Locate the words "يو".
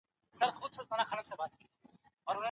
0.53-0.59